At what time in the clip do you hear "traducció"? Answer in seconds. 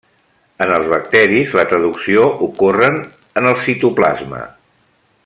1.73-2.25